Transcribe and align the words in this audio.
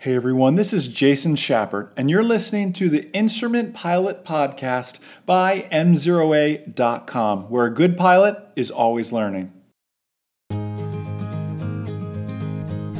Hey 0.00 0.14
everyone, 0.14 0.54
this 0.54 0.72
is 0.72 0.86
Jason 0.86 1.34
Schappert, 1.34 1.90
and 1.96 2.08
you're 2.08 2.22
listening 2.22 2.72
to 2.74 2.88
the 2.88 3.10
Instrument 3.10 3.74
Pilot 3.74 4.24
Podcast 4.24 5.00
by 5.26 5.66
MzeroA.com, 5.72 7.50
where 7.50 7.66
a 7.66 7.74
good 7.74 7.96
pilot 7.96 8.38
is 8.54 8.70
always 8.70 9.12
learning. 9.12 9.52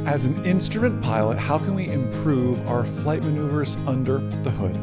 As 0.05 0.25
an 0.25 0.45
instrument 0.45 1.01
pilot, 1.01 1.37
how 1.37 1.57
can 1.57 1.73
we 1.73 1.87
improve 1.87 2.67
our 2.67 2.83
flight 2.83 3.23
maneuvers 3.23 3.77
under 3.87 4.17
the 4.17 4.51
hood? 4.51 4.75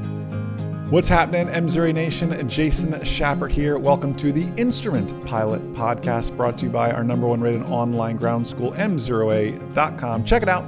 What's 0.91 1.09
happening, 1.09 1.49
MzeroA 1.49 1.93
Nation? 1.93 2.49
Jason 2.49 2.93
Schappert 3.01 3.51
here. 3.51 3.77
Welcome 3.77 4.15
to 4.15 4.33
the 4.33 4.51
Instrument 4.57 5.13
Pilot 5.27 5.61
Podcast, 5.75 6.35
brought 6.35 6.57
to 6.61 6.65
you 6.65 6.71
by 6.71 6.93
our 6.93 7.05
number 7.05 7.27
one 7.27 7.43
rated 7.43 7.65
online 7.65 8.17
ground 8.17 8.47
school, 8.47 8.73
MzeroA.com. 8.73 10.25
Check 10.25 10.43
it 10.43 10.49
out 10.49 10.65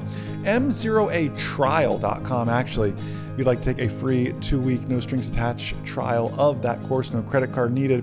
mzeroatrial.com 0.48 2.48
actually. 2.48 2.94
You'd 3.36 3.46
like 3.46 3.60
to 3.60 3.74
take 3.74 3.84
a 3.84 3.90
free 3.90 4.32
two 4.40 4.58
week, 4.58 4.88
no 4.88 4.98
strings 4.98 5.28
attached 5.28 5.76
trial 5.84 6.34
of 6.38 6.62
that 6.62 6.82
course, 6.88 7.12
no 7.12 7.20
credit 7.22 7.52
card 7.52 7.72
needed. 7.72 8.02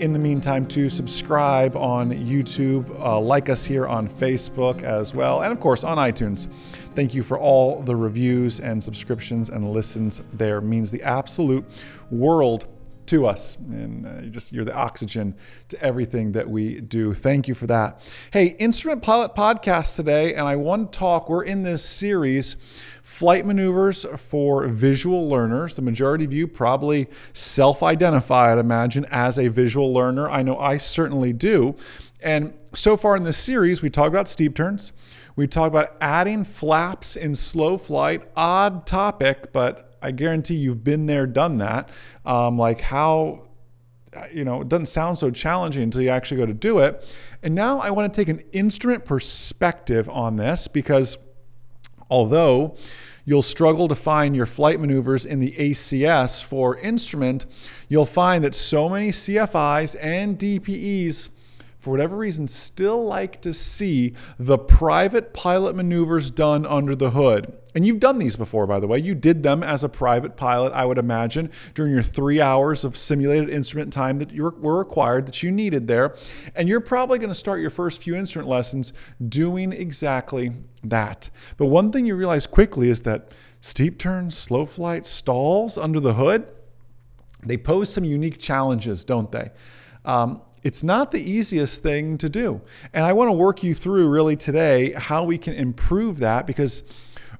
In 0.00 0.14
the 0.14 0.18
meantime, 0.18 0.66
to 0.68 0.88
subscribe 0.88 1.76
on 1.76 2.10
YouTube, 2.10 2.88
uh, 2.98 3.20
like 3.20 3.50
us 3.50 3.64
here 3.64 3.86
on 3.86 4.08
Facebook 4.08 4.82
as 4.82 5.14
well, 5.14 5.42
and 5.42 5.52
of 5.52 5.60
course 5.60 5.84
on 5.84 5.98
iTunes. 5.98 6.48
Thank 6.96 7.14
you 7.14 7.22
for 7.22 7.38
all 7.38 7.82
the 7.82 7.94
reviews 7.94 8.58
and 8.60 8.82
subscriptions 8.82 9.50
and 9.50 9.70
listens 9.72 10.22
there. 10.32 10.58
It 10.58 10.62
means 10.62 10.90
the 10.90 11.02
absolute 11.02 11.64
world 12.10 12.66
to 13.06 13.26
us. 13.26 13.56
And 13.56 14.06
uh, 14.06 14.22
you 14.22 14.30
just 14.30 14.52
you're 14.52 14.64
the 14.64 14.74
oxygen 14.74 15.36
to 15.68 15.82
everything 15.82 16.32
that 16.32 16.48
we 16.48 16.80
do. 16.80 17.14
Thank 17.14 17.48
you 17.48 17.54
for 17.54 17.66
that. 17.66 18.00
Hey, 18.32 18.48
Instrument 18.58 19.02
Pilot 19.02 19.34
podcast 19.34 19.96
today, 19.96 20.34
and 20.34 20.46
I 20.46 20.56
want 20.56 20.92
to 20.92 20.98
talk. 20.98 21.28
We're 21.28 21.44
in 21.44 21.62
this 21.62 21.84
series, 21.84 22.56
flight 23.02 23.46
maneuvers 23.46 24.04
for 24.16 24.66
visual 24.68 25.28
learners. 25.28 25.74
The 25.74 25.82
majority 25.82 26.24
of 26.24 26.32
you 26.32 26.46
probably 26.46 27.08
self-identify, 27.32 28.52
I'd 28.52 28.58
imagine, 28.58 29.06
as 29.10 29.38
a 29.38 29.48
visual 29.48 29.92
learner. 29.92 30.28
I 30.30 30.42
know 30.42 30.58
I 30.58 30.76
certainly 30.76 31.32
do. 31.32 31.76
And 32.22 32.54
so 32.72 32.96
far 32.96 33.16
in 33.16 33.24
this 33.24 33.36
series, 33.36 33.82
we 33.82 33.90
talk 33.90 34.08
about 34.08 34.28
steep 34.28 34.54
turns. 34.54 34.92
We 35.36 35.46
talk 35.46 35.68
about 35.68 35.96
adding 36.00 36.44
flaps 36.44 37.16
in 37.16 37.34
slow 37.34 37.76
flight. 37.76 38.22
Odd 38.36 38.86
topic, 38.86 39.52
but 39.52 39.83
I 40.04 40.10
guarantee 40.10 40.56
you've 40.56 40.84
been 40.84 41.06
there, 41.06 41.26
done 41.26 41.58
that. 41.58 41.88
Um, 42.26 42.58
like 42.58 42.82
how, 42.82 43.48
you 44.32 44.44
know, 44.44 44.60
it 44.60 44.68
doesn't 44.68 44.86
sound 44.86 45.16
so 45.16 45.30
challenging 45.30 45.82
until 45.82 46.02
you 46.02 46.10
actually 46.10 46.36
go 46.36 46.46
to 46.46 46.52
do 46.52 46.80
it. 46.80 47.10
And 47.42 47.54
now 47.54 47.80
I 47.80 47.90
want 47.90 48.12
to 48.12 48.20
take 48.20 48.28
an 48.28 48.44
instrument 48.52 49.06
perspective 49.06 50.08
on 50.10 50.36
this 50.36 50.68
because 50.68 51.16
although 52.10 52.76
you'll 53.24 53.42
struggle 53.42 53.88
to 53.88 53.94
find 53.94 54.36
your 54.36 54.44
flight 54.44 54.78
maneuvers 54.78 55.24
in 55.24 55.40
the 55.40 55.52
ACS 55.52 56.44
for 56.44 56.76
instrument, 56.76 57.46
you'll 57.88 58.04
find 58.04 58.44
that 58.44 58.54
so 58.54 58.90
many 58.90 59.08
CFIs 59.08 59.96
and 60.02 60.38
DPEs 60.38 61.30
for 61.84 61.90
whatever 61.90 62.16
reason, 62.16 62.48
still 62.48 63.04
like 63.04 63.42
to 63.42 63.52
see 63.52 64.14
the 64.38 64.56
private 64.56 65.34
pilot 65.34 65.76
maneuvers 65.76 66.30
done 66.30 66.64
under 66.64 66.96
the 66.96 67.10
hood. 67.10 67.52
And 67.74 67.86
you've 67.86 68.00
done 68.00 68.18
these 68.18 68.36
before, 68.36 68.66
by 68.66 68.80
the 68.80 68.86
way. 68.86 68.98
You 68.98 69.14
did 69.14 69.42
them 69.42 69.62
as 69.62 69.84
a 69.84 69.88
private 69.88 70.34
pilot, 70.34 70.72
I 70.72 70.86
would 70.86 70.96
imagine, 70.96 71.50
during 71.74 71.92
your 71.92 72.02
three 72.02 72.40
hours 72.40 72.84
of 72.84 72.96
simulated 72.96 73.50
instrument 73.50 73.92
time 73.92 74.18
that 74.20 74.30
you 74.30 74.44
were 74.44 74.78
required, 74.78 75.26
that 75.26 75.42
you 75.42 75.50
needed 75.52 75.86
there. 75.86 76.16
And 76.54 76.70
you're 76.70 76.80
probably 76.80 77.18
going 77.18 77.28
to 77.28 77.34
start 77.34 77.60
your 77.60 77.70
first 77.70 78.00
few 78.00 78.14
instrument 78.14 78.48
lessons 78.48 78.94
doing 79.28 79.72
exactly 79.72 80.52
that. 80.84 81.28
But 81.58 81.66
one 81.66 81.92
thing 81.92 82.06
you 82.06 82.16
realize 82.16 82.46
quickly 82.46 82.88
is 82.88 83.02
that 83.02 83.32
steep 83.60 83.98
turns, 83.98 84.38
slow 84.38 84.64
flight, 84.64 85.04
stalls 85.04 85.76
under 85.76 86.00
the 86.00 86.14
hood, 86.14 86.46
they 87.44 87.58
pose 87.58 87.92
some 87.92 88.04
unique 88.04 88.38
challenges, 88.38 89.04
don't 89.04 89.30
they? 89.30 89.50
Um, 90.06 90.40
it's 90.64 90.82
not 90.82 91.12
the 91.12 91.20
easiest 91.20 91.82
thing 91.82 92.18
to 92.18 92.28
do. 92.28 92.62
And 92.92 93.04
I 93.04 93.12
want 93.12 93.28
to 93.28 93.32
work 93.32 93.62
you 93.62 93.74
through 93.74 94.08
really 94.08 94.34
today 94.34 94.92
how 94.92 95.22
we 95.22 95.38
can 95.38 95.52
improve 95.54 96.18
that 96.18 96.46
because 96.46 96.82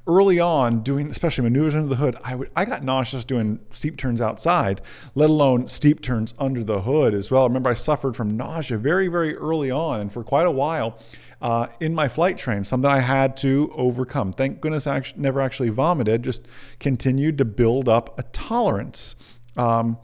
early 0.06 0.38
on 0.38 0.80
doing 0.80 1.10
especially 1.10 1.42
maneuvers 1.44 1.74
under 1.74 1.88
the 1.88 1.96
hood 1.96 2.14
I 2.22 2.34
would 2.34 2.50
I 2.54 2.66
got 2.66 2.84
nauseous 2.84 3.24
doing 3.24 3.58
steep 3.70 3.96
turns 3.96 4.20
outside 4.20 4.82
let 5.14 5.30
alone 5.30 5.66
steep 5.66 6.02
turns 6.02 6.34
under 6.38 6.62
the 6.62 6.82
hood 6.82 7.14
as 7.14 7.30
well. 7.30 7.48
Remember 7.48 7.70
I 7.70 7.74
suffered 7.74 8.14
from 8.14 8.36
nausea 8.36 8.76
very 8.76 9.08
very 9.08 9.34
early 9.34 9.70
on 9.70 10.00
and 10.00 10.12
for 10.12 10.22
quite 10.22 10.46
a 10.46 10.50
while 10.50 10.98
uh, 11.40 11.68
in 11.80 11.94
my 11.94 12.08
flight 12.08 12.36
train 12.36 12.64
something 12.64 12.90
I 12.90 13.00
had 13.00 13.34
to 13.38 13.72
overcome. 13.74 14.34
Thank 14.34 14.60
goodness 14.60 14.86
I 14.86 14.96
actually, 14.96 15.22
never 15.22 15.40
actually 15.40 15.70
vomited 15.70 16.22
just 16.22 16.46
continued 16.80 17.38
to 17.38 17.46
build 17.46 17.88
up 17.88 18.18
a 18.18 18.24
tolerance. 18.24 19.14
Um, 19.56 19.96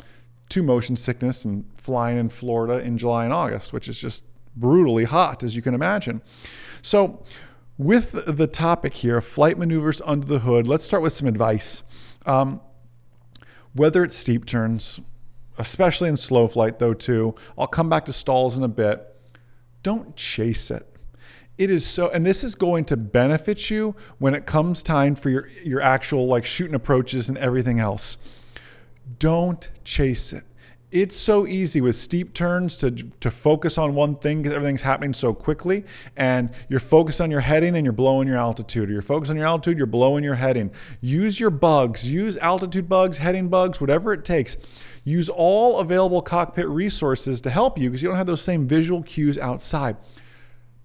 to 0.51 0.63
motion 0.63 0.97
sickness 0.97 1.45
and 1.45 1.65
flying 1.77 2.19
in 2.19 2.29
Florida 2.29 2.85
in 2.85 2.99
July 2.99 3.25
and 3.25 3.33
August, 3.33 3.73
which 3.73 3.89
is 3.89 3.99
just 3.99 4.25
brutally 4.57 5.05
hot, 5.05 5.43
as 5.43 5.57
you 5.57 5.63
can 5.63 5.75
imagine. 5.75 6.23
So, 6.83 7.23
with 7.79 8.13
the 8.27 8.47
topic 8.47 8.95
here, 8.95 9.23
flight 9.23 9.57
maneuvers 9.57 10.03
under 10.05 10.27
the 10.27 10.41
hood, 10.41 10.69
let's 10.69 10.85
start 10.85 11.03
with 11.03 11.15
some 11.15 11.27
advice. 11.27 11.83
Um, 12.27 12.61
whether 13.73 14.05
it's 14.05 14.17
steep 14.17 14.45
turns, 14.45 15.01
especially 15.57 16.09
in 16.09 16.19
slow 16.19 16.47
flight, 16.47 16.79
though, 16.79 16.93
too, 16.93 17.35
I'll 17.57 17.67
come 17.67 17.89
back 17.89 18.05
to 18.07 18.13
stalls 18.13 18.59
in 18.59 18.65
a 18.65 18.69
bit. 18.69 19.07
Don't 19.83 20.15
chase 20.15 20.71
it. 20.71 20.87
It 21.57 21.71
is 21.71 21.87
so, 21.87 22.11
and 22.11 22.25
this 22.25 22.43
is 22.43 22.55
going 22.55 22.85
to 22.87 22.97
benefit 22.97 23.71
you 23.71 23.95
when 24.19 24.35
it 24.35 24.47
comes 24.47 24.83
time 24.83 25.15
for 25.15 25.31
your, 25.31 25.49
your 25.63 25.81
actual 25.81 26.27
like 26.27 26.45
shooting 26.45 26.75
approaches 26.75 27.29
and 27.29 27.39
everything 27.39 27.79
else. 27.79 28.17
Don't 29.19 29.71
chase 29.85 30.33
it. 30.33 30.45
It's 30.91 31.15
so 31.15 31.47
easy 31.47 31.81
with 31.81 31.95
steep 31.95 32.35
turns 32.35 32.77
to, 32.79 32.91
to 32.91 33.31
focus 33.31 33.79
on 33.79 33.95
one 33.95 34.17
thing 34.17 34.43
because 34.43 34.57
everything's 34.57 34.83
happening 34.83 35.13
so 35.13 35.33
quickly. 35.33 35.85
And 36.17 36.51
you're 36.69 36.81
focused 36.81 37.21
on 37.21 37.31
your 37.31 37.41
heading 37.41 37.77
and 37.77 37.85
you're 37.85 37.93
blowing 37.93 38.27
your 38.27 38.37
altitude. 38.37 38.91
Or 38.91 38.93
you're 38.93 39.03
focused 39.03 39.31
on 39.31 39.37
your 39.37 39.47
altitude, 39.47 39.79
you're 39.79 39.87
blowing 39.87 40.25
your 40.25 40.35
heading. 40.35 40.73
Use 41.01 41.39
your 41.39 41.51
bugs, 41.51 42.05
use 42.11 42.37
altitude 42.39 42.89
bugs, 42.89 43.19
heading 43.19 43.49
bugs, 43.49 43.81
whatever 43.81 44.13
it 44.13 44.25
takes. 44.25 44.57
Use 45.05 45.29
all 45.29 45.79
available 45.79 46.23
cockpit 46.23 46.69
resources 46.69 47.41
to 47.43 47.51
help 47.51 47.79
you 47.79 47.89
because 47.89 48.03
you 48.03 48.09
don't 48.09 48.19
have 48.19 48.27
those 48.27 48.43
same 48.43 48.67
visual 48.67 49.03
cues 49.03 49.39
outside. 49.39 49.97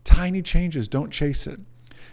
Tiny 0.04 0.44
changes, 0.44 0.88
don't 0.88 1.12
chase 1.12 1.48
it. 1.48 1.60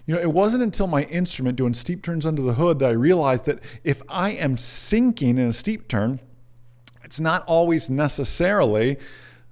You 0.07 0.15
know, 0.15 0.21
it 0.21 0.33
wasn't 0.33 0.63
until 0.63 0.87
my 0.87 1.05
instrument 1.05 1.57
doing 1.57 1.75
steep 1.75 2.03
turns 2.03 2.27
under 2.27 2.43
the 2.43 2.55
hood 2.55 2.79
that 2.81 2.89
I 2.89 2.93
realized 2.93 3.45
that 3.47 3.61
if 3.85 4.03
I 4.09 4.31
am 4.31 4.57
sinking 4.57 5.39
in 5.39 5.49
a 5.49 5.53
steep 5.53 5.89
turn, 5.89 6.21
it's 7.05 7.21
not 7.21 7.45
always 7.47 7.89
necessarily 7.89 8.99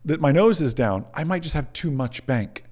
that 0.05 0.21
my 0.21 0.33
nose 0.33 0.61
is 0.61 0.75
down. 0.75 1.05
I 1.15 1.25
might 1.25 1.43
just 1.43 1.55
have 1.55 1.73
too 1.73 1.91
much 1.91 2.27
bank. 2.27 2.65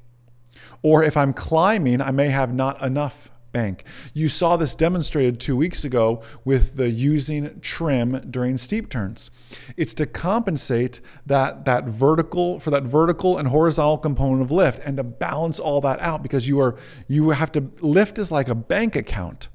Or 0.83 1.05
if 1.05 1.17
I'm 1.17 1.33
climbing, 1.33 2.01
I 2.01 2.11
may 2.11 2.29
have 2.29 2.53
not 2.53 2.83
enough 2.83 3.31
bank. 3.59 3.83
You 4.15 4.29
saw 4.29 4.57
this 4.57 4.77
demonstrated 4.77 5.41
two 5.41 5.57
weeks 5.57 5.85
ago 5.85 6.23
with 6.45 6.77
the 6.77 6.91
using 6.91 7.59
trim 7.61 8.31
during 8.31 8.57
steep 8.57 8.89
turns. 8.89 9.31
It's 9.77 9.95
to 9.95 10.07
compensate 10.07 11.01
that, 11.27 11.65
that 11.65 11.85
vertical 11.85 12.61
for 12.61 12.71
that 12.71 12.85
vertical 12.85 13.37
and 13.37 13.49
horizontal 13.49 13.99
component 13.99 14.43
of 14.43 14.53
lift 14.53 14.81
and 14.85 14.97
to 14.97 15.03
balance 15.03 15.59
all 15.59 15.81
that 15.81 16.01
out 16.01 16.23
because 16.23 16.47
you 16.47 16.61
are 16.61 16.77
you 17.09 17.31
have 17.31 17.51
to 17.53 17.69
lift 17.81 18.17
is 18.19 18.31
like 18.31 18.49
a 18.49 18.55
bank 18.55 18.95
account. 18.95 19.49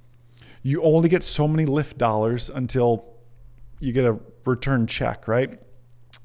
You 0.64 0.82
only 0.84 1.08
get 1.08 1.24
so 1.24 1.48
many 1.48 1.66
lift 1.66 1.98
dollars 1.98 2.50
until 2.50 3.06
you 3.80 3.94
get 3.94 4.04
a 4.04 4.20
return 4.46 4.86
check, 4.86 5.30
right? 5.30 5.60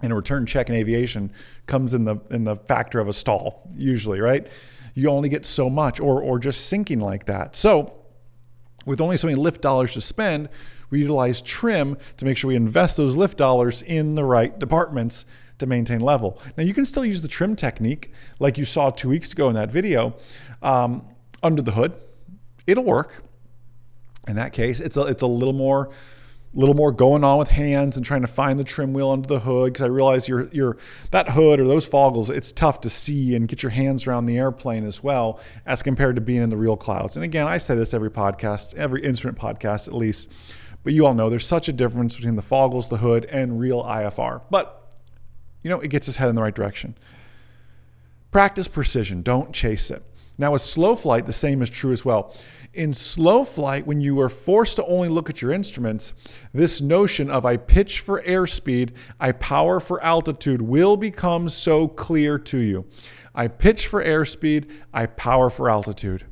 And 0.02 0.12
a 0.12 0.16
return 0.16 0.46
check 0.46 0.68
in 0.68 0.74
aviation 0.74 1.32
comes 1.66 1.94
in 1.94 2.04
the 2.04 2.16
in 2.30 2.42
the 2.42 2.56
factor 2.56 2.98
of 2.98 3.06
a 3.06 3.12
stall, 3.12 3.68
usually, 3.76 4.20
right? 4.20 4.48
You 4.98 5.10
only 5.10 5.28
get 5.28 5.46
so 5.46 5.70
much, 5.70 6.00
or 6.00 6.20
or 6.20 6.38
just 6.40 6.66
sinking 6.66 6.98
like 6.98 7.26
that. 7.26 7.54
So, 7.54 7.94
with 8.84 9.00
only 9.00 9.16
so 9.16 9.28
many 9.28 9.38
lift 9.38 9.60
dollars 9.60 9.92
to 9.92 10.00
spend, 10.00 10.48
we 10.90 11.00
utilize 11.00 11.40
trim 11.40 11.96
to 12.16 12.24
make 12.24 12.36
sure 12.36 12.48
we 12.48 12.56
invest 12.56 12.96
those 12.96 13.14
lift 13.14 13.38
dollars 13.38 13.82
in 13.82 14.16
the 14.16 14.24
right 14.24 14.58
departments 14.58 15.24
to 15.58 15.66
maintain 15.66 16.00
level. 16.00 16.40
Now, 16.56 16.64
you 16.64 16.74
can 16.74 16.84
still 16.84 17.04
use 17.04 17.20
the 17.20 17.28
trim 17.28 17.54
technique, 17.54 18.12
like 18.40 18.58
you 18.58 18.64
saw 18.64 18.90
two 18.90 19.08
weeks 19.08 19.32
ago 19.32 19.48
in 19.48 19.54
that 19.54 19.70
video, 19.70 20.16
um, 20.62 21.04
under 21.42 21.62
the 21.62 21.72
hood. 21.72 21.92
It'll 22.66 22.84
work. 22.84 23.22
In 24.26 24.36
that 24.36 24.52
case, 24.52 24.80
it's 24.80 24.96
a, 24.96 25.02
it's 25.02 25.22
a 25.22 25.26
little 25.26 25.54
more 25.54 25.90
a 26.54 26.58
little 26.58 26.74
more 26.74 26.92
going 26.92 27.24
on 27.24 27.38
with 27.38 27.50
hands 27.50 27.96
and 27.96 28.06
trying 28.06 28.22
to 28.22 28.26
find 28.26 28.58
the 28.58 28.64
trim 28.64 28.92
wheel 28.92 29.10
under 29.10 29.28
the 29.28 29.40
hood 29.40 29.72
because 29.72 29.84
I 29.84 29.88
realize 29.88 30.26
your 30.28 30.48
your 30.48 30.78
that 31.10 31.30
hood 31.30 31.60
or 31.60 31.66
those 31.66 31.88
foggles 31.88 32.30
it's 32.30 32.52
tough 32.52 32.80
to 32.82 32.90
see 32.90 33.34
and 33.34 33.46
get 33.46 33.62
your 33.62 33.70
hands 33.70 34.06
around 34.06 34.26
the 34.26 34.38
airplane 34.38 34.84
as 34.84 35.02
well 35.02 35.40
as 35.66 35.82
compared 35.82 36.16
to 36.16 36.22
being 36.22 36.42
in 36.42 36.48
the 36.48 36.56
real 36.56 36.76
clouds. 36.76 37.16
And 37.16 37.24
again, 37.24 37.46
I 37.46 37.58
say 37.58 37.74
this 37.74 37.92
every 37.92 38.10
podcast, 38.10 38.74
every 38.74 39.02
instrument 39.02 39.38
podcast 39.38 39.88
at 39.88 39.94
least, 39.94 40.28
but 40.84 40.92
you 40.92 41.06
all 41.06 41.14
know 41.14 41.28
there's 41.28 41.46
such 41.46 41.68
a 41.68 41.72
difference 41.72 42.16
between 42.16 42.36
the 42.36 42.42
foggles, 42.42 42.88
the 42.88 42.98
hood, 42.98 43.26
and 43.26 43.60
real 43.60 43.84
IFR. 43.84 44.42
But 44.50 44.74
you 45.62 45.68
know, 45.68 45.80
it 45.80 45.88
gets 45.88 46.08
us 46.08 46.16
head 46.16 46.28
in 46.28 46.34
the 46.34 46.42
right 46.42 46.54
direction. 46.54 46.96
Practice 48.30 48.68
precision, 48.68 49.22
don't 49.22 49.52
chase 49.52 49.90
it. 49.90 50.02
Now, 50.38 50.52
with 50.52 50.62
slow 50.62 50.94
flight, 50.94 51.26
the 51.26 51.32
same 51.32 51.60
is 51.62 51.68
true 51.68 51.92
as 51.92 52.04
well. 52.04 52.34
In 52.72 52.92
slow 52.92 53.44
flight, 53.44 53.86
when 53.86 54.00
you 54.00 54.20
are 54.20 54.28
forced 54.28 54.76
to 54.76 54.84
only 54.86 55.08
look 55.08 55.28
at 55.28 55.42
your 55.42 55.50
instruments, 55.50 56.12
this 56.52 56.80
notion 56.80 57.28
of 57.28 57.44
I 57.44 57.56
pitch 57.56 58.00
for 58.00 58.22
airspeed, 58.22 58.90
I 59.18 59.32
power 59.32 59.80
for 59.80 60.02
altitude 60.04 60.62
will 60.62 60.96
become 60.96 61.48
so 61.48 61.88
clear 61.88 62.38
to 62.38 62.58
you. 62.58 62.86
I 63.34 63.48
pitch 63.48 63.88
for 63.88 64.04
airspeed, 64.04 64.70
I 64.94 65.06
power 65.06 65.50
for 65.50 65.68
altitude. 65.68 66.24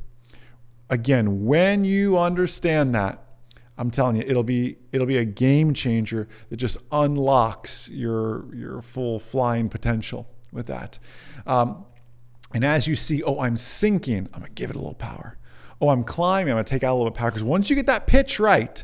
Again, 0.88 1.44
when 1.44 1.84
you 1.84 2.16
understand 2.16 2.94
that, 2.94 3.22
I'm 3.78 3.90
telling 3.90 4.16
you, 4.16 4.22
it'll 4.26 4.42
be 4.42 4.76
it'll 4.92 5.06
be 5.06 5.18
a 5.18 5.24
game 5.24 5.74
changer 5.74 6.28
that 6.48 6.56
just 6.56 6.78
unlocks 6.90 7.90
your 7.90 8.54
your 8.54 8.80
full 8.80 9.18
flying 9.18 9.68
potential 9.68 10.28
with 10.52 10.66
that. 10.68 10.98
Um, 11.46 11.84
and 12.54 12.64
as 12.64 12.86
you 12.86 12.94
see, 12.94 13.22
oh, 13.22 13.40
I'm 13.40 13.56
sinking, 13.56 14.28
I'm 14.32 14.40
gonna 14.40 14.50
give 14.50 14.70
it 14.70 14.76
a 14.76 14.78
little 14.78 14.94
power. 14.94 15.38
Oh, 15.80 15.88
I'm 15.88 16.04
climbing, 16.04 16.52
I'm 16.52 16.56
gonna 16.56 16.64
take 16.64 16.84
out 16.84 16.94
a 16.94 16.96
little 16.96 17.10
bit 17.10 17.18
power. 17.18 17.30
Because 17.30 17.44
once 17.44 17.68
you 17.68 17.76
get 17.76 17.86
that 17.86 18.06
pitch 18.06 18.38
right, 18.38 18.82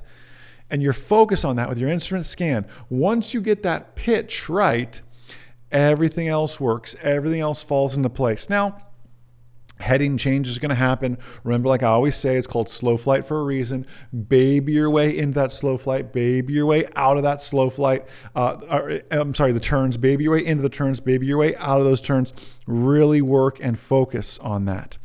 and 0.71 0.83
you're 0.83 0.95
focused 0.95 1.45
on 1.45 1.57
that 1.57 1.69
with 1.69 1.79
your 1.79 1.91
instrument 1.91 2.25
scan, 2.25 2.67
once 2.89 3.35
you 3.35 3.41
get 3.41 3.63
that 3.63 3.95
pitch 3.95 4.49
right, 4.49 5.01
everything 5.71 6.29
else 6.29 6.59
works. 6.59 6.97
Everything 7.03 7.41
else 7.41 7.63
falls 7.63 7.97
into 7.97 8.09
place. 8.09 8.49
Now, 8.49 8.81
heading 9.83 10.17
change 10.17 10.49
is 10.49 10.59
going 10.59 10.71
to 10.71 10.75
happen. 10.75 11.19
Remember, 11.45 11.69
like 11.69 11.83
I 11.83 11.89
always 11.89 12.17
say, 12.17 12.37
it's 12.37 12.47
called 12.47 12.69
slow 12.69 12.97
flight 12.97 13.27
for 13.27 13.39
a 13.41 13.45
reason. 13.45 13.87
Baby 14.29 14.73
your 14.73 14.91
way 14.91 15.17
into 15.17 15.35
that 15.35 15.53
slow 15.53 15.77
flight, 15.77 16.13
baby 16.13 16.55
your 16.55 16.67
way 16.67 16.87
out 16.97 17.17
of 17.17 17.23
that 17.25 17.43
slow 17.43 17.69
flight. 17.69 18.07
Uh, 18.35 18.57
or, 18.71 19.01
I'm 19.11 19.35
sorry, 19.35 19.53
the 19.53 19.61
turns, 19.61 19.97
baby 19.97 20.25
your 20.25 20.35
way 20.35 20.45
into 20.45 20.63
the 20.63 20.69
turns, 20.69 21.01
baby 21.01 21.27
your 21.27 21.39
way 21.39 21.55
out 21.57 21.79
of 21.79 21.85
those 21.85 22.01
turns. 22.01 22.33
Really 22.67 23.21
work 23.21 23.59
and 23.61 23.79
focus 23.79 24.39
on 24.39 24.65
that. 24.67 24.97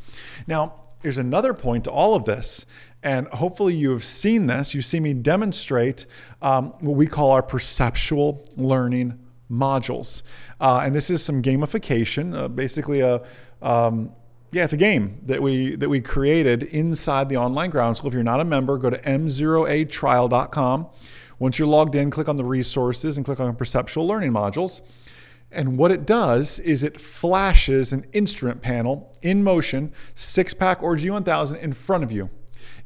Now, 0.46 0.82
there's 1.02 1.18
another 1.18 1.54
point 1.54 1.84
to 1.84 1.90
all 1.90 2.14
of 2.14 2.24
this. 2.24 2.66
And 3.00 3.28
hopefully, 3.28 3.76
you 3.76 3.92
have 3.92 4.02
seen 4.02 4.46
this. 4.46 4.74
You 4.74 4.82
see 4.82 4.98
me 4.98 5.14
demonstrate 5.14 6.04
um, 6.42 6.72
what 6.80 6.96
we 6.96 7.06
call 7.06 7.30
our 7.30 7.42
perceptual 7.42 8.44
learning 8.56 9.18
modules. 9.50 10.22
Uh, 10.60 10.82
and 10.84 10.94
this 10.94 11.08
is 11.08 11.22
some 11.22 11.40
gamification, 11.40 12.36
uh, 12.36 12.48
basically 12.48 13.00
a 13.00 13.22
um, 13.62 14.12
yeah, 14.50 14.64
it's 14.64 14.72
a 14.72 14.78
game 14.78 15.20
that 15.24 15.42
we 15.42 15.76
that 15.76 15.88
we 15.88 16.00
created 16.00 16.62
inside 16.62 17.28
the 17.28 17.36
online 17.36 17.70
ground 17.70 17.96
school. 17.96 18.08
If 18.08 18.14
you're 18.14 18.22
not 18.22 18.40
a 18.40 18.44
member, 18.44 18.78
go 18.78 18.90
to 18.90 18.98
mzeroatrial.com. 18.98 20.86
Once 21.38 21.58
you're 21.58 21.68
logged 21.68 21.94
in, 21.94 22.10
click 22.10 22.28
on 22.28 22.36
the 22.36 22.44
resources 22.44 23.16
and 23.16 23.24
click 23.24 23.40
on 23.40 23.54
perceptual 23.54 24.06
learning 24.06 24.32
modules. 24.32 24.80
And 25.50 25.78
what 25.78 25.90
it 25.90 26.04
does 26.04 26.58
is 26.60 26.82
it 26.82 27.00
flashes 27.00 27.92
an 27.92 28.04
instrument 28.12 28.60
panel 28.60 29.14
in 29.22 29.42
motion, 29.42 29.92
six 30.14 30.52
pack 30.52 30.82
or 30.82 30.96
G1000 30.96 31.58
in 31.60 31.72
front 31.72 32.04
of 32.04 32.12
you. 32.12 32.28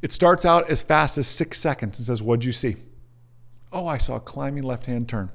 It 0.00 0.12
starts 0.12 0.44
out 0.44 0.70
as 0.70 0.82
fast 0.82 1.18
as 1.18 1.26
six 1.26 1.58
seconds 1.58 1.98
and 1.98 2.06
says, 2.06 2.22
What'd 2.22 2.44
you 2.44 2.52
see? 2.52 2.76
Oh, 3.72 3.86
I 3.86 3.98
saw 3.98 4.16
a 4.16 4.20
climbing 4.20 4.64
left 4.64 4.86
hand 4.86 5.08
turn. 5.08 5.30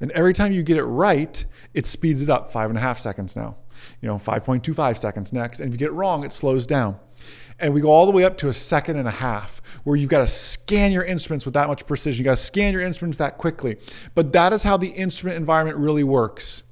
And 0.00 0.10
every 0.12 0.32
time 0.32 0.52
you 0.52 0.62
get 0.62 0.76
it 0.76 0.84
right, 0.84 1.44
it 1.72 1.86
speeds 1.86 2.22
it 2.22 2.30
up 2.30 2.52
five 2.52 2.70
and 2.70 2.78
a 2.78 2.82
half 2.82 2.98
seconds 2.98 3.34
now. 3.34 3.56
You 4.00 4.08
know, 4.08 4.16
5.25 4.16 4.96
seconds 4.96 5.32
next. 5.32 5.60
And 5.60 5.68
if 5.68 5.74
you 5.74 5.78
get 5.78 5.88
it 5.88 5.92
wrong, 5.92 6.24
it 6.24 6.32
slows 6.32 6.66
down. 6.66 6.98
And 7.58 7.72
we 7.72 7.80
go 7.80 7.90
all 7.90 8.06
the 8.06 8.12
way 8.12 8.24
up 8.24 8.36
to 8.38 8.48
a 8.48 8.52
second 8.52 8.96
and 8.96 9.06
a 9.06 9.12
half 9.12 9.62
where 9.84 9.96
you've 9.96 10.10
got 10.10 10.18
to 10.18 10.26
scan 10.26 10.92
your 10.92 11.04
instruments 11.04 11.44
with 11.44 11.54
that 11.54 11.68
much 11.68 11.86
precision. 11.86 12.18
You 12.18 12.24
got 12.24 12.36
to 12.36 12.42
scan 12.42 12.72
your 12.72 12.82
instruments 12.82 13.18
that 13.18 13.38
quickly. 13.38 13.76
But 14.14 14.32
that 14.32 14.52
is 14.52 14.62
how 14.62 14.76
the 14.76 14.88
instrument 14.88 15.36
environment 15.36 15.78
really 15.78 16.04
works. 16.04 16.62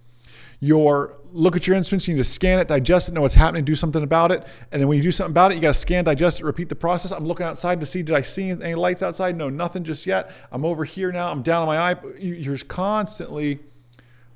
Your 0.61 1.19
look 1.33 1.57
at 1.57 1.67
your 1.67 1.77
instruments, 1.77 2.07
you 2.07 2.15
need 2.15 2.19
to 2.19 2.25
scan 2.25 2.59
it, 2.59 2.69
digest 2.69 3.09
it, 3.09 3.13
know 3.13 3.23
what's 3.23 3.35
happening, 3.35 3.65
do 3.65 3.75
something 3.75 4.03
about 4.03 4.31
it. 4.31 4.47
And 4.71 4.81
then 4.81 4.89
when 4.89 4.97
you 4.97 5.03
do 5.03 5.11
something 5.11 5.33
about 5.33 5.51
it, 5.51 5.55
you 5.55 5.61
got 5.61 5.75
to 5.75 5.81
scan, 5.81 6.05
digest 6.05 6.41
it, 6.41 6.45
repeat 6.45 6.69
the 6.69 6.75
process. 6.75 7.11
I'm 7.11 7.27
looking 7.27 7.47
outside 7.47 7.81
to 7.81 7.87
see, 7.87 8.03
did 8.03 8.15
I 8.15 8.23
see 8.23 8.51
any 8.51 8.75
lights 8.75 9.03
outside? 9.03 9.37
No, 9.37 9.49
nothing 9.49 9.83
just 9.83 10.07
yet. 10.07 10.31
I'm 10.51 10.65
over 10.65 10.85
here 10.85 11.11
now. 11.11 11.31
I'm 11.31 11.43
down 11.43 11.63
on 11.63 11.69
my 11.69 11.79
eye. 11.79 11.97
You're 12.19 12.59
constantly 12.59 13.61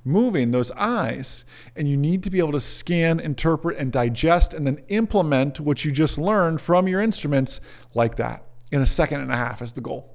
moving 0.07 0.53
those 0.53 0.71
eyes. 0.73 1.45
And 1.75 1.89
you 1.89 1.97
need 1.97 2.23
to 2.23 2.31
be 2.31 2.39
able 2.39 2.53
to 2.53 2.61
scan, 2.61 3.21
interpret, 3.21 3.77
and 3.77 3.93
digest, 3.93 4.55
and 4.55 4.67
then 4.67 4.79
implement 4.89 5.61
what 5.61 5.85
you 5.85 5.93
just 5.93 6.17
learned 6.17 6.61
from 6.61 6.89
your 6.89 7.01
instruments 7.01 7.61
like 7.95 8.17
that 8.17 8.45
in 8.73 8.81
a 8.81 8.87
second 8.87 9.21
and 9.21 9.31
a 9.31 9.37
half 9.37 9.61
is 9.61 9.73
the 9.73 9.81
goal. 9.81 10.13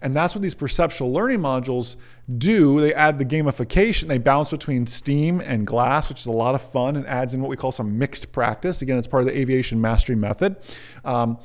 And 0.00 0.14
that's 0.14 0.34
what 0.34 0.42
these 0.42 0.54
perceptual 0.54 1.12
learning 1.12 1.40
modules 1.40 1.96
do. 2.36 2.80
They 2.80 2.94
add 2.94 3.18
the 3.18 3.24
gamification, 3.24 4.08
they 4.08 4.18
bounce 4.18 4.50
between 4.50 4.86
STEAM 4.86 5.40
and 5.40 5.66
glass, 5.66 6.08
which 6.08 6.20
is 6.20 6.26
a 6.26 6.32
lot 6.32 6.54
of 6.54 6.62
fun 6.62 6.96
and 6.96 7.06
adds 7.06 7.34
in 7.34 7.40
what 7.40 7.48
we 7.48 7.56
call 7.56 7.72
some 7.72 7.98
mixed 7.98 8.30
practice. 8.30 8.80
Again, 8.80 8.98
it's 8.98 9.08
part 9.08 9.22
of 9.22 9.26
the 9.28 9.36
aviation 9.38 9.80
mastery 9.80 10.14
method. 10.16 10.56
Um, 11.04 11.38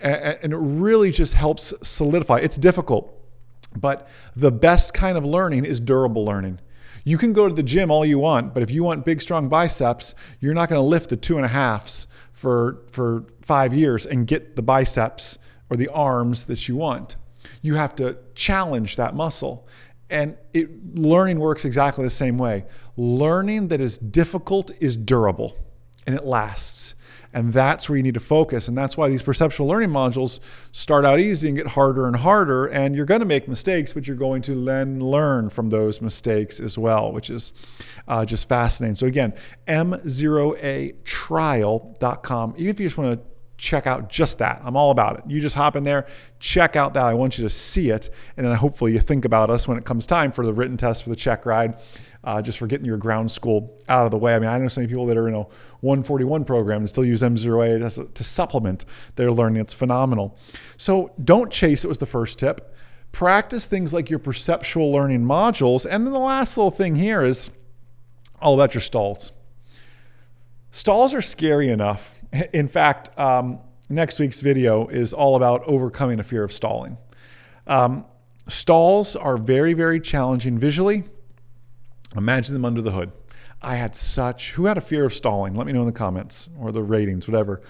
and 0.00 0.52
it 0.52 0.56
really 0.56 1.10
just 1.10 1.34
helps 1.34 1.74
solidify. 1.82 2.38
It's 2.38 2.56
difficult, 2.56 3.12
but 3.74 4.08
the 4.36 4.52
best 4.52 4.94
kind 4.94 5.18
of 5.18 5.24
learning 5.24 5.64
is 5.64 5.80
durable 5.80 6.24
learning. 6.24 6.60
You 7.04 7.18
can 7.18 7.32
go 7.32 7.48
to 7.48 7.54
the 7.54 7.62
gym 7.62 7.90
all 7.90 8.04
you 8.04 8.18
want, 8.18 8.54
but 8.54 8.62
if 8.62 8.70
you 8.70 8.84
want 8.84 9.04
big, 9.04 9.22
strong 9.22 9.48
biceps, 9.48 10.14
you're 10.40 10.54
not 10.54 10.68
going 10.68 10.78
to 10.78 10.86
lift 10.86 11.10
the 11.10 11.16
two 11.16 11.36
and 11.36 11.44
a 11.44 11.48
halves 11.48 12.06
for, 12.32 12.82
for 12.90 13.24
five 13.42 13.74
years 13.74 14.06
and 14.06 14.26
get 14.26 14.56
the 14.56 14.62
biceps 14.62 15.38
or 15.70 15.76
the 15.76 15.88
arms 15.88 16.44
that 16.44 16.68
you 16.68 16.76
want 16.76 17.16
you 17.62 17.74
have 17.74 17.94
to 17.96 18.18
challenge 18.34 18.96
that 18.96 19.14
muscle. 19.14 19.66
And 20.10 20.36
it, 20.54 20.96
learning 20.96 21.38
works 21.38 21.64
exactly 21.64 22.04
the 22.04 22.10
same 22.10 22.38
way. 22.38 22.64
Learning 22.96 23.68
that 23.68 23.80
is 23.80 23.98
difficult 23.98 24.70
is 24.80 24.96
durable 24.96 25.56
and 26.06 26.16
it 26.16 26.24
lasts. 26.24 26.94
And 27.32 27.52
that's 27.52 27.88
where 27.88 27.96
you 27.96 28.02
need 28.02 28.14
to 28.14 28.20
focus. 28.20 28.66
And 28.68 28.78
that's 28.78 28.96
why 28.96 29.08
these 29.08 29.22
perceptual 29.22 29.66
learning 29.66 29.90
modules 29.90 30.38
start 30.72 31.04
out 31.04 31.18
easy 31.20 31.48
and 31.48 31.56
get 31.56 31.68
harder 31.68 32.06
and 32.06 32.16
harder. 32.16 32.66
And 32.66 32.96
you're 32.96 33.04
going 33.04 33.20
to 33.20 33.26
make 33.26 33.46
mistakes, 33.48 33.92
but 33.92 34.06
you're 34.06 34.16
going 34.16 34.40
to 34.42 34.54
then 34.64 35.00
learn 35.00 35.50
from 35.50 35.70
those 35.70 36.00
mistakes 36.00 36.58
as 36.58 36.78
well, 36.78 37.12
which 37.12 37.28
is 37.28 37.52
uh, 38.06 38.24
just 38.24 38.48
fascinating. 38.48 38.94
So, 38.94 39.06
again, 39.06 39.34
mzeroatrial.com. 39.66 42.54
Even 42.56 42.70
if 42.70 42.80
you 42.80 42.86
just 42.86 42.96
want 42.96 43.20
to 43.20 43.26
check 43.58 43.86
out 43.86 44.08
just 44.08 44.38
that. 44.38 44.62
I'm 44.64 44.76
all 44.76 44.90
about 44.90 45.18
it. 45.18 45.24
You 45.26 45.40
just 45.40 45.56
hop 45.56 45.76
in 45.76 45.82
there, 45.82 46.06
check 46.38 46.76
out 46.76 46.94
that. 46.94 47.04
I 47.04 47.14
want 47.14 47.36
you 47.36 47.44
to 47.44 47.50
see 47.50 47.90
it. 47.90 48.08
And 48.36 48.46
then 48.46 48.54
hopefully 48.54 48.92
you 48.92 49.00
think 49.00 49.24
about 49.24 49.50
us 49.50 49.66
when 49.68 49.76
it 49.76 49.84
comes 49.84 50.06
time 50.06 50.32
for 50.32 50.46
the 50.46 50.52
written 50.52 50.76
test 50.76 51.02
for 51.02 51.10
the 51.10 51.16
check 51.16 51.44
ride, 51.44 51.76
uh, 52.22 52.40
just 52.40 52.56
for 52.56 52.68
getting 52.68 52.86
your 52.86 52.96
ground 52.96 53.32
school 53.32 53.76
out 53.88 54.04
of 54.04 54.12
the 54.12 54.16
way. 54.16 54.34
I 54.34 54.38
mean, 54.38 54.48
I 54.48 54.58
know 54.58 54.68
so 54.68 54.80
many 54.80 54.88
people 54.88 55.06
that 55.06 55.16
are 55.16 55.28
in 55.28 55.34
a 55.34 55.42
141 55.80 56.44
program 56.44 56.78
and 56.78 56.88
still 56.88 57.04
use 57.04 57.20
MzeroA 57.20 58.14
to 58.14 58.24
supplement 58.24 58.84
their 59.16 59.32
learning. 59.32 59.60
It's 59.60 59.74
phenomenal. 59.74 60.38
So 60.76 61.12
don't 61.22 61.52
chase 61.52 61.84
it 61.84 61.88
was 61.88 61.98
the 61.98 62.06
first 62.06 62.38
tip. 62.38 62.74
Practice 63.10 63.66
things 63.66 63.92
like 63.92 64.08
your 64.08 64.20
perceptual 64.20 64.92
learning 64.92 65.24
modules. 65.24 65.84
And 65.84 66.06
then 66.06 66.12
the 66.12 66.18
last 66.20 66.56
little 66.56 66.70
thing 66.70 66.94
here 66.94 67.24
is 67.24 67.50
all 68.40 68.54
about 68.54 68.74
your 68.74 68.82
stalls. 68.82 69.32
Stalls 70.70 71.12
are 71.14 71.22
scary 71.22 71.70
enough 71.70 72.17
in 72.52 72.68
fact, 72.68 73.16
um, 73.18 73.60
next 73.88 74.18
week's 74.18 74.40
video 74.40 74.88
is 74.88 75.12
all 75.12 75.36
about 75.36 75.62
overcoming 75.64 76.20
a 76.20 76.22
fear 76.22 76.44
of 76.44 76.52
stalling. 76.52 76.98
Um, 77.66 78.04
stalls 78.46 79.16
are 79.16 79.36
very, 79.36 79.74
very 79.74 80.00
challenging 80.00 80.58
visually. 80.58 81.04
Imagine 82.16 82.54
them 82.54 82.64
under 82.64 82.80
the 82.82 82.92
hood. 82.92 83.12
I 83.60 83.76
had 83.76 83.94
such, 83.96 84.52
who 84.52 84.66
had 84.66 84.78
a 84.78 84.80
fear 84.80 85.04
of 85.04 85.12
stalling? 85.12 85.54
Let 85.54 85.66
me 85.66 85.72
know 85.72 85.80
in 85.80 85.86
the 85.86 85.92
comments 85.92 86.48
or 86.58 86.70
the 86.72 86.82
ratings, 86.82 87.26
whatever. 87.26 87.60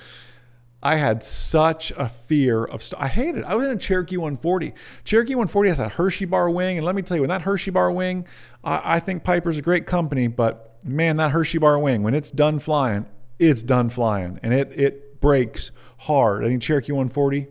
I 0.82 0.96
had 0.96 1.24
such 1.24 1.90
a 1.96 2.08
fear 2.08 2.64
of, 2.64 2.82
st- 2.82 3.02
I 3.02 3.08
hated 3.08 3.38
it. 3.38 3.44
I 3.44 3.56
was 3.56 3.66
in 3.66 3.72
a 3.72 3.80
Cherokee 3.80 4.16
140. 4.16 4.74
Cherokee 5.04 5.34
140 5.34 5.68
has 5.70 5.78
that 5.78 5.92
Hershey 5.92 6.24
bar 6.24 6.48
wing. 6.50 6.76
And 6.76 6.86
let 6.86 6.94
me 6.94 7.02
tell 7.02 7.16
you, 7.16 7.22
when 7.22 7.30
that 7.30 7.42
Hershey 7.42 7.72
bar 7.72 7.90
wing, 7.90 8.26
I, 8.62 8.96
I 8.96 9.00
think 9.00 9.24
Piper's 9.24 9.58
a 9.58 9.62
great 9.62 9.86
company, 9.86 10.28
but 10.28 10.78
man, 10.84 11.16
that 11.16 11.32
Hershey 11.32 11.58
bar 11.58 11.78
wing, 11.78 12.04
when 12.04 12.14
it's 12.14 12.30
done 12.30 12.60
flying, 12.60 13.06
it's 13.38 13.62
done 13.62 13.88
flying 13.88 14.38
and 14.42 14.52
it 14.52 14.72
it 14.78 15.20
breaks 15.20 15.70
hard. 15.98 16.44
Any 16.44 16.58
Cherokee 16.58 16.92
140 16.92 17.48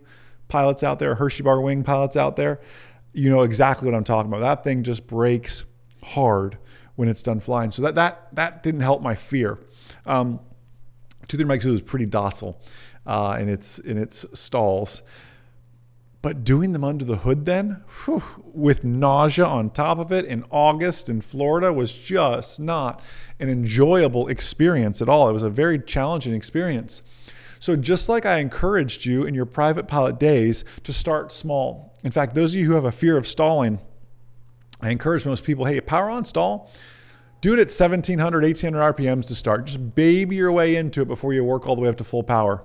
pilots 0.47 0.83
out 0.83 0.99
there, 0.99 1.15
Hershey 1.15 1.43
Bar 1.43 1.61
Wing 1.61 1.83
pilots 1.83 2.15
out 2.15 2.35
there, 2.35 2.59
you 3.13 3.29
know 3.29 3.41
exactly 3.41 3.87
what 3.87 3.95
I'm 3.95 4.03
talking 4.03 4.31
about. 4.31 4.41
That 4.41 4.63
thing 4.63 4.83
just 4.83 5.07
breaks 5.07 5.63
hard 6.03 6.57
when 6.95 7.09
it's 7.09 7.23
done 7.23 7.39
flying. 7.39 7.71
So 7.71 7.81
that 7.83 7.95
that 7.95 8.27
that 8.33 8.63
didn't 8.63 8.81
help 8.81 9.01
my 9.01 9.15
fear. 9.15 9.59
Um, 10.05 10.39
230 11.27 11.43
Mike 11.45 11.61
2 11.61 11.73
is 11.73 11.81
pretty 11.81 12.05
docile 12.05 12.61
uh, 13.05 13.37
in 13.39 13.49
its 13.49 13.79
in 13.79 13.97
its 13.97 14.25
stalls. 14.33 15.01
But 16.21 16.43
doing 16.43 16.71
them 16.73 16.83
under 16.83 17.05
the 17.05 17.17
hood 17.17 17.45
then, 17.45 17.83
whew, 18.05 18.23
with 18.43 18.83
nausea 18.83 19.45
on 19.45 19.69
top 19.69 19.99
of 19.99 20.11
it 20.11 20.25
in 20.25 20.43
August 20.49 21.09
in 21.09 21.21
Florida 21.21 21.71
was 21.71 21.93
just 21.93 22.59
not 22.59 23.01
an 23.39 23.49
enjoyable 23.49 24.27
experience 24.27 25.01
at 25.01 25.09
all. 25.09 25.29
It 25.29 25.33
was 25.33 25.43
a 25.43 25.49
very 25.49 25.79
challenging 25.79 26.33
experience. 26.33 27.03
So, 27.59 27.75
just 27.75 28.09
like 28.09 28.25
I 28.25 28.39
encouraged 28.39 29.05
you 29.05 29.23
in 29.23 29.33
your 29.33 29.45
private 29.45 29.87
pilot 29.87 30.19
days 30.19 30.63
to 30.83 30.93
start 30.93 31.31
small, 31.31 31.93
in 32.03 32.11
fact, 32.11 32.35
those 32.35 32.53
of 32.53 32.59
you 32.59 32.67
who 32.67 32.73
have 32.73 32.85
a 32.85 32.91
fear 32.91 33.17
of 33.17 33.27
stalling, 33.27 33.79
I 34.81 34.91
encourage 34.91 35.25
most 35.25 35.43
people 35.43 35.65
hey, 35.65 35.81
power 35.81 36.09
on 36.09 36.25
stall, 36.25 36.71
Do 37.41 37.53
it 37.53 37.59
at 37.59 37.69
1700, 37.69 38.43
1800 38.43 38.95
RPMs 38.95 39.27
to 39.27 39.35
start. 39.35 39.65
Just 39.65 39.95
baby 39.95 40.35
your 40.35 40.51
way 40.51 40.75
into 40.75 41.01
it 41.01 41.07
before 41.07 41.33
you 41.33 41.43
work 41.43 41.67
all 41.67 41.75
the 41.75 41.81
way 41.81 41.89
up 41.89 41.97
to 41.97 42.03
full 42.03 42.23
power. 42.23 42.63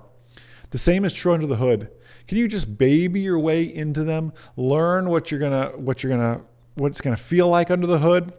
The 0.71 0.77
same 0.77 1.05
is 1.05 1.13
true 1.13 1.33
under 1.33 1.45
the 1.45 1.57
hood. 1.57 1.89
Can 2.27 2.37
you 2.37 2.47
just 2.47 2.77
baby 2.77 3.21
your 3.21 3.39
way 3.39 3.63
into 3.63 4.03
them? 4.03 4.33
Learn 4.55 5.09
what 5.09 5.31
you're 5.31 5.39
gonna 5.39 5.71
what 5.75 6.03
you're 6.03 6.11
gonna 6.11 6.41
what 6.75 6.87
it's 6.87 7.01
gonna 7.01 7.17
feel 7.17 7.49
like 7.49 7.69
under 7.69 7.87
the 7.87 7.99
hood. 7.99 8.33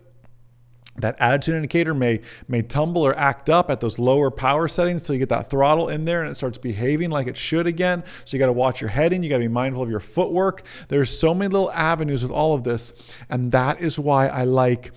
That 0.96 1.20
attitude 1.20 1.56
indicator 1.56 1.92
may 1.92 2.20
may 2.46 2.62
tumble 2.62 3.02
or 3.02 3.18
act 3.18 3.50
up 3.50 3.68
at 3.68 3.80
those 3.80 3.98
lower 3.98 4.30
power 4.30 4.68
settings 4.68 5.02
until 5.02 5.16
you 5.16 5.18
get 5.18 5.28
that 5.30 5.50
throttle 5.50 5.88
in 5.88 6.04
there 6.04 6.22
and 6.22 6.30
it 6.30 6.36
starts 6.36 6.56
behaving 6.56 7.10
like 7.10 7.26
it 7.26 7.36
should 7.36 7.66
again. 7.66 8.04
So 8.24 8.36
you 8.36 8.38
got 8.38 8.46
to 8.46 8.52
watch 8.52 8.80
your 8.80 8.90
heading. 8.90 9.22
You 9.22 9.28
got 9.28 9.38
to 9.38 9.44
be 9.44 9.48
mindful 9.48 9.82
of 9.82 9.90
your 9.90 10.00
footwork. 10.00 10.64
There's 10.88 11.16
so 11.16 11.34
many 11.34 11.48
little 11.50 11.72
avenues 11.72 12.22
with 12.22 12.30
all 12.30 12.54
of 12.54 12.62
this, 12.62 12.92
and 13.28 13.50
that 13.50 13.80
is 13.80 13.98
why 13.98 14.28
I 14.28 14.44
like 14.44 14.92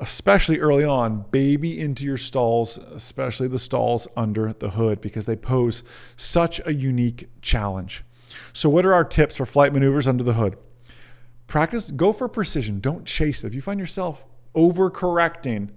especially 0.00 0.58
early 0.58 0.84
on, 0.84 1.26
baby 1.30 1.78
into 1.78 2.04
your 2.04 2.16
stalls, 2.16 2.78
especially 2.78 3.48
the 3.48 3.58
stalls 3.58 4.08
under 4.16 4.52
the 4.54 4.70
hood, 4.70 5.00
because 5.00 5.26
they 5.26 5.36
pose 5.36 5.84
such 6.16 6.60
a 6.64 6.72
unique 6.72 7.28
challenge. 7.42 8.02
So, 8.52 8.68
what 8.70 8.86
are 8.86 8.94
our 8.94 9.04
tips 9.04 9.36
for 9.36 9.46
flight 9.46 9.72
maneuvers 9.72 10.08
under 10.08 10.24
the 10.24 10.32
hood? 10.32 10.56
Practice, 11.46 11.90
go 11.90 12.12
for 12.12 12.28
precision. 12.28 12.80
Don't 12.80 13.04
chase 13.04 13.44
it. 13.44 13.48
If 13.48 13.54
you 13.54 13.62
find 13.62 13.78
yourself 13.78 14.26
overcorrecting, 14.54 15.70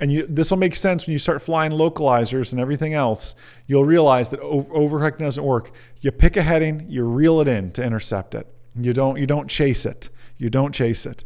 and 0.00 0.10
you, 0.10 0.26
this 0.26 0.50
will 0.50 0.58
make 0.58 0.74
sense 0.74 1.06
when 1.06 1.12
you 1.12 1.18
start 1.18 1.40
flying 1.40 1.70
localizers 1.70 2.50
and 2.52 2.60
everything 2.60 2.94
else, 2.94 3.34
you'll 3.66 3.84
realize 3.84 4.30
that 4.30 4.40
overcorrecting 4.40 5.18
doesn't 5.18 5.44
work. 5.44 5.70
You 6.00 6.10
pick 6.10 6.36
a 6.36 6.42
heading, 6.42 6.86
you 6.88 7.04
reel 7.04 7.40
it 7.40 7.46
in 7.46 7.70
to 7.72 7.84
intercept 7.84 8.34
it. 8.34 8.48
You 8.76 8.92
don't, 8.92 9.18
you 9.18 9.26
don't 9.26 9.48
chase 9.48 9.86
it. 9.86 10.08
You 10.36 10.48
don't 10.48 10.74
chase 10.74 11.06
it. 11.06 11.22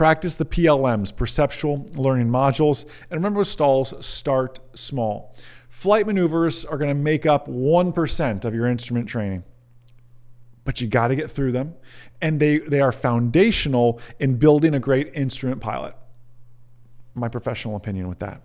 Practice 0.00 0.36
the 0.36 0.46
PLMs, 0.46 1.14
perceptual 1.14 1.84
learning 1.92 2.28
modules, 2.28 2.86
and 3.10 3.18
remember 3.18 3.40
with 3.40 3.48
stalls, 3.48 3.92
start 4.02 4.58
small. 4.72 5.36
Flight 5.68 6.06
maneuvers 6.06 6.64
are 6.64 6.78
going 6.78 6.88
to 6.88 6.94
make 6.94 7.26
up 7.26 7.46
1% 7.48 8.44
of 8.46 8.54
your 8.54 8.66
instrument 8.66 9.10
training, 9.10 9.44
but 10.64 10.80
you 10.80 10.88
got 10.88 11.08
to 11.08 11.16
get 11.16 11.30
through 11.30 11.52
them, 11.52 11.74
and 12.22 12.40
they, 12.40 12.60
they 12.60 12.80
are 12.80 12.92
foundational 12.92 14.00
in 14.18 14.36
building 14.36 14.74
a 14.74 14.80
great 14.80 15.10
instrument 15.12 15.60
pilot. 15.60 15.94
My 17.14 17.28
professional 17.28 17.76
opinion 17.76 18.08
with 18.08 18.20
that. 18.20 18.40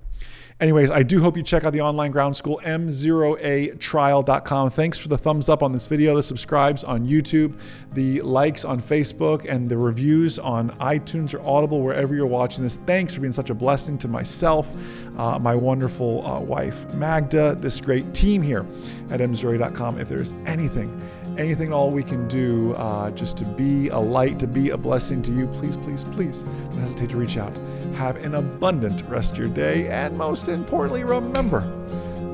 Anyways, 0.61 0.89
I 0.89 1.03
do 1.03 1.21
hope 1.21 1.35
you 1.35 1.43
check 1.43 1.65
out 1.65 1.73
the 1.73 1.81
online 1.81 2.11
ground 2.11 2.37
school, 2.37 2.61
mzeroatrial.com. 2.63 4.69
Thanks 4.69 4.97
for 4.97 5.09
the 5.09 5.17
thumbs 5.17 5.49
up 5.49 5.61
on 5.61 5.73
this 5.73 5.85
video, 5.85 6.15
the 6.15 6.23
subscribes 6.23 6.85
on 6.85 7.05
YouTube, 7.05 7.59
the 7.91 8.21
likes 8.21 8.63
on 8.63 8.81
Facebook, 8.81 9.45
and 9.49 9.67
the 9.67 9.77
reviews 9.77 10.39
on 10.39 10.69
iTunes 10.77 11.33
or 11.33 11.45
Audible, 11.45 11.81
wherever 11.81 12.15
you're 12.15 12.25
watching 12.25 12.63
this. 12.63 12.77
Thanks 12.77 13.13
for 13.13 13.19
being 13.19 13.33
such 13.33 13.49
a 13.49 13.53
blessing 13.53 13.97
to 13.97 14.07
myself, 14.07 14.71
uh, 15.17 15.37
my 15.39 15.53
wonderful 15.53 16.25
uh, 16.25 16.39
wife, 16.39 16.85
Magda, 16.93 17.55
this 17.55 17.81
great 17.81 18.13
team 18.13 18.41
here 18.41 18.65
at 19.09 19.19
mzeroa.com. 19.19 19.99
If 19.99 20.07
there's 20.07 20.31
anything, 20.45 21.01
anything 21.37 21.73
all 21.73 21.91
we 21.91 22.03
can 22.03 22.27
do 22.27 22.73
uh, 22.75 23.11
just 23.11 23.37
to 23.37 23.45
be 23.45 23.89
a 23.89 23.99
light, 23.99 24.39
to 24.39 24.47
be 24.47 24.69
a 24.69 24.77
blessing 24.77 25.21
to 25.23 25.31
you, 25.31 25.47
please, 25.47 25.77
please, 25.77 26.03
please 26.05 26.43
don't 26.43 26.79
hesitate 26.79 27.09
to 27.09 27.17
reach 27.17 27.37
out. 27.37 27.53
Have 27.95 28.17
an 28.17 28.35
abundant 28.35 29.01
rest 29.09 29.33
of 29.33 29.37
your 29.39 29.49
day. 29.49 29.87
And 29.87 30.17
most 30.17 30.47
importantly, 30.47 31.03
remember, 31.03 31.59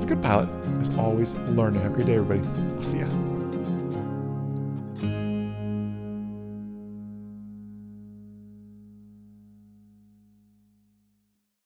a 0.02 0.06
good 0.06 0.22
pilot 0.22 0.50
is 0.80 0.90
always 0.98 1.36
learning. 1.36 1.82
Have 1.82 1.92
a 1.92 1.96
great 1.96 2.08
day, 2.08 2.16
everybody. 2.16 2.48
I'll 2.76 2.84
see 2.84 3.00
you. 3.00 3.31